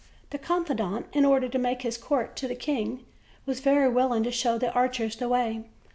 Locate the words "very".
3.59-3.87